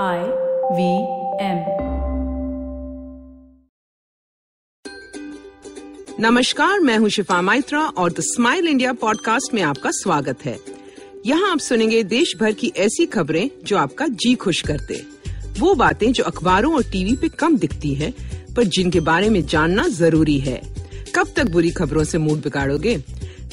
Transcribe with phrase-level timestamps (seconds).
[0.00, 0.18] I
[0.72, 0.92] V
[1.44, 1.58] M
[6.20, 10.58] नमस्कार, मैं हूँ शिफा माइत्रा और द स्माइल इंडिया पॉडकास्ट में आपका स्वागत है।
[11.26, 15.06] यहाँ आप सुनेंगे देश भर की ऐसी खबरें जो आपका जी खुश करते।
[15.58, 18.14] वो बातें जो अखबारों और टीवी पे कम दिखती है,
[18.56, 20.62] पर जिनके बारे में जानना ज़रूरी है।
[21.14, 23.04] कब तक बुरी खबरों से मूड बिगाड़ोगे?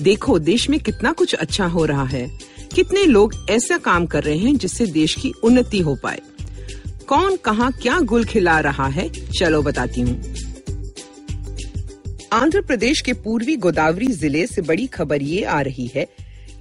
[0.00, 2.45] देखो, देश में कितना कुछ अच्छा हो रहा है।
[2.76, 6.20] कितने लोग ऐसा काम कर रहे हैं जिससे देश की उन्नति हो पाए?
[7.08, 9.08] कौन कहाँ क्या गुल खिला रहा है?
[9.08, 10.34] चलो बताती हूँ।
[12.32, 16.06] आंध्र प्रदेश के पूर्वी गोदावरी ज़िले से बड़ी खबर ये आ रही है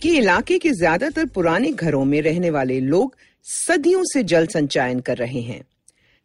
[0.01, 5.17] कि इलाके के ज़्यादातर पुराने घरों में रहने वाले लोग सदियों से जल संचयन कर
[5.17, 5.61] रहे हैं।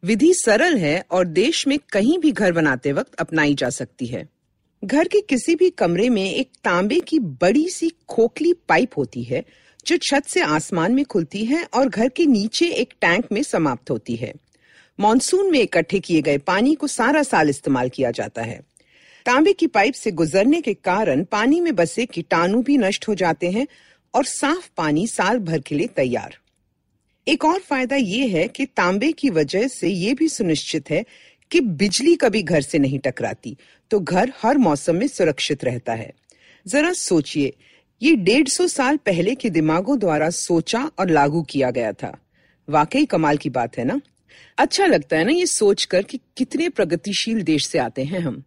[0.03, 4.29] विधि सरल है और देश में कहीं भी घर बनाते वक्त अपनाई जा सकती है।
[4.85, 9.45] घर के किसी भी कमरे में एक तांबे की बड़ी सी खोखली पाइप होती है
[9.87, 13.91] जो छत से आसमान में खुलती है और घर के नीचे एक टैंक में समाप्त
[13.91, 14.33] होती है।
[14.99, 18.61] मानसून में इकट्ठे किए गए पानी को सारा साल इस्तेमाल किया जाता है।
[19.27, 23.51] तांबे की पाइप से गुजरने के कारण पानी में बसे कीटाणु भी नष्ट हो जाते
[23.51, 23.67] हैं
[24.15, 26.37] और साफ़ पानी साल भर के लिए तैयार।
[27.27, 31.05] एक और फ़ायदा ये है कि तांबे की वजह से ये भी सुनिश्चित है
[31.51, 33.57] कि बिजली कभी घर से नहीं टकराती
[33.91, 36.13] तो घर हर मौसम में सुरक्षित रहता है।
[36.67, 37.53] जरा सोचिए
[38.03, 42.17] ये डेढ़ सौ साल पहले के दिमागों द्वारा सोचा और लागू किया गया था।
[42.69, 44.01] वाकई कमाल की बात है ना?
[44.59, 48.43] अच्छा लगता है ना ये सोचकर कि कितने प्रगतिशील देश से आते हैं हम।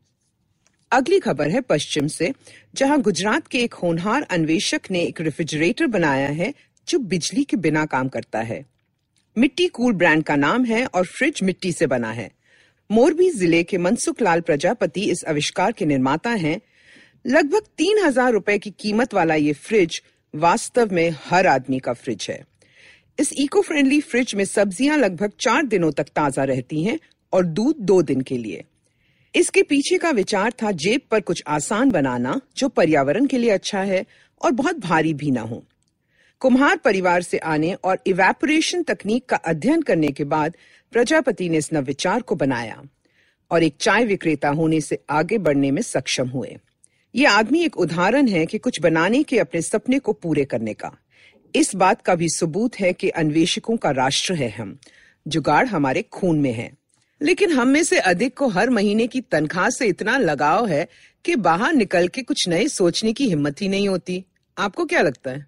[0.92, 2.34] अगली खबर है पश्चिम से,
[2.76, 6.54] जहाँ गुजरात के एक होनहार अन्वेषक ने एक रेफ्रिजरेटर बनाया है
[6.88, 8.66] जो बिजली के बिना काम करता है।
[9.38, 12.32] मिट्टी कूल ब्रांड का नाम है और फ्रिज मिट्टी से बना है।
[12.90, 16.60] मोरबी ज़िले के मनसुख लाल प्रजापति इस आविष्कार के निर्माता हैं
[17.26, 20.02] लगभग तीन हज़ार रुपए की कीमत वाला ये फ्रिज
[20.34, 22.44] वास्तव में हर आदमी का फ्रिज है।
[23.20, 26.98] इस इको फ्रेंडली फ्रिज में सब्ज़ियाँ लगभग चार दिनों तक ताज़ा रहती हैं
[27.34, 28.64] और दूध दो दिन के लिए।
[29.34, 33.82] इसके पीछे का विचार था जेब पर कुछ आसान बनाना, जो पर्यावरण के लिए अच्छा
[33.82, 34.06] है
[34.42, 35.64] और बहुत भारी भी ना हो।
[36.42, 40.58] कुम्हार परिवार से आने और इवेपोरेशन तकनीक का अध्ययन करने के बाद
[40.94, 42.82] प्रजापति ने इस नव विचार को बनाया
[43.52, 46.56] और एक चाय विक्रेता होने से आगे बढ़ने में सक्षम हुए।
[47.16, 50.92] ये आदमी एक उदाहरण है कि कुछ बनाने के अपने सपने को पूरे करने का।
[51.56, 54.80] इस बात का भी सबूत है कि अन्वेषकों का राष्ट्र है हम।
[55.28, 56.72] जुगाड़ हमारे खून में है।
[57.22, 60.88] लेकिन हम में से अधिक को हर महीने की तनख्वाह से इतना लगाव है
[61.26, 64.26] कि बाहर निकल के कुछ नए सोचने की हिम्मत ही नहीं होती।
[64.58, 65.48] आपको क्या लगता है?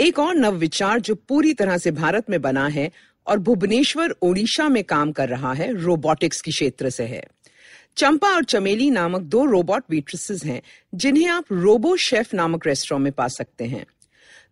[0.00, 2.90] एक और नव विचार जो पूरी तरह से भारत में बना है
[3.26, 7.24] और भुवनेश्वर, ओडिशा में काम कर रहा है, रोबोटिक्स के क्षेत्र से है।
[7.96, 10.62] चंपा और चमेली नामक दो रोबोट वेट्रेसेस हैं,
[10.94, 13.86] जिन्हें आप रोबो शेफ नामक रेस्टोरेंट में पा सकते हैं।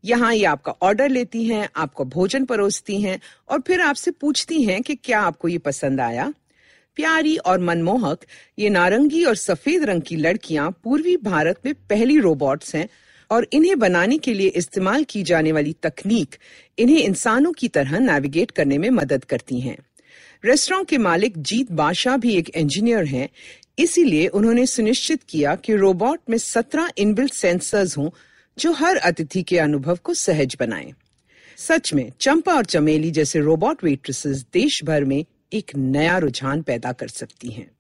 [0.05, 4.83] यहाँ ये आपका ऑर्डर लेती हैं, आपको भोजन परोसती हैं और फिर आपसे पूछती हैं
[4.83, 6.33] कि क्या आपको ये पसंद आया।
[6.97, 8.19] प्यारी और मनमोहक,
[8.59, 12.89] ये नारंगी और सफ़ेद रंग की लड़कियाँ पूर्वी भारत में पहली रोबोट्स हैं
[13.31, 16.37] और इन्हें बनाने के लिए इस्तेमाल की जाने वाली तकनीक
[16.79, 19.79] इन्हें इंसानों की तरह नेविगेट करने में मदद करती हैं।
[20.45, 23.29] रेस्टोरेंट के मालिक जीत बादशाह भी एक इंजीनियर हैं।
[23.79, 28.11] इसीलिए उन्होंने सुनिश्चित किया कि रोबोट में सत्रह इनबिल्ट सेंसर्स हों,
[28.59, 30.93] जो हर अतिथि के अनुभव को सहज बनाएँ।
[31.57, 36.93] सच में, चंपा और चमेली जैसे रोबोट वेट्रेसेस देश भर में एक नया रुझान पैदा
[36.93, 37.71] कर सकती हैं।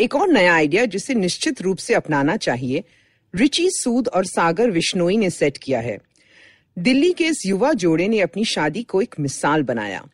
[0.00, 2.84] एक और नया आइडिया जिसे निश्चित रूप से अपनाना चाहिए,
[3.34, 5.98] रिचि सूद और सागर विश्नोई ने सेट किया है।
[6.78, 10.08] दिल्ली के इस युवा जोड़े ने अपनी शादी को एक मिसाल बनाया।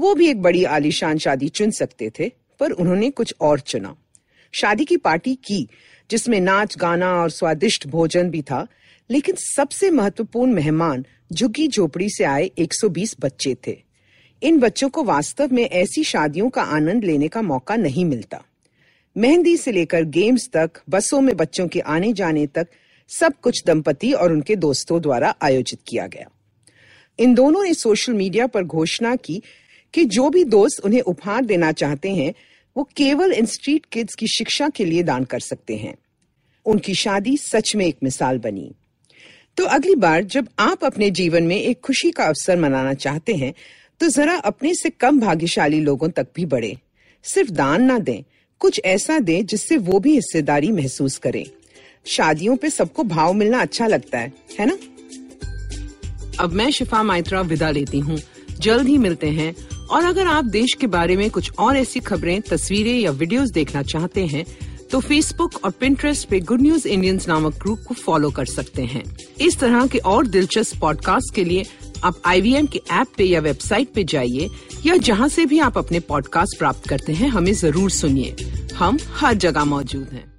[0.00, 3.96] वो भी एक बड़ी आलीशान शादी चुन सकते थे, पर उन्होंने कुछ और चुना।
[4.52, 5.68] शादी की पार्टी की,
[6.10, 8.66] जिसमें नाच, गाना और स्वादिष्ट भोजन भी था,
[9.10, 13.82] लेकिन सबसे महत्वपूर्ण मेहमान झुग्गी झोपड़ी से आए 120 बच्चे थे।
[14.42, 18.44] इन बच्चों को वास्तव में ऐसी शादियों का आनंद लेने का मौका नहीं मिलता।
[19.16, 22.66] मेहंदी से लेकर गेम्स तक, बसों में बच्चों के आने जाने तक,
[23.08, 26.30] सब कुछ दंपति और उनके दोस्तों द्वारा आयोजित किया गया।
[27.18, 29.42] इन दोनों ने सोशल मीडिया पर घोषणा की
[29.94, 32.34] कि जो भी दोस्त उन्हें उपहार देना चाहते हैं,
[32.76, 35.94] वो केवल इन स्ट्रीट किड्स की शिक्षा के लिए दान कर सकते हैं।
[36.66, 38.70] उनकी शादी सच में एक मिसाल बनी।
[39.56, 43.54] तो अगली बार जब आप अपने जीवन में एक खुशी का अवसर मनाना चाहते हैं
[44.00, 46.76] तो जरा अपने से कम भाग्यशाली लोगों तक भी बढ़े।
[47.24, 48.22] सिर्फ़ दान ना दें,
[48.60, 51.44] कुछ ऐसा दें जिससे वो भी हिस्सेदारी महसूस करें।
[52.06, 54.78] शादियों पे सबको भाव मिलना अच्छा लगता है है ना?
[56.40, 58.18] अब मैं शिफा माइत्रा विदा लेती हूँ।
[58.60, 59.54] जल्द ही मिलते हैं।
[59.90, 63.82] और अगर आप देश के बारे में कुछ और ऐसी खबरें, तस्वीरें या वीडियोस देखना
[63.82, 64.44] चाहते हैं
[64.90, 69.04] तो फेसबुक और पिंटरेस्ट पे गुड न्यूज़ इंडियंस नामक ग्रुप को फॉलो कर सकते हैं।
[69.40, 71.64] इस तरह के और दिलचस्प पॉडकास्ट के लिए
[72.04, 74.48] आप IVM के ऐप पे या वेबसाइट पे जाइए,
[74.86, 78.36] या जहाँ से भी आप अपने पॉडकास्ट प्राप्त करते हैं, हमें ज़रूर सुनिए।
[78.76, 80.31] हम हर जगह मौजूद हैं।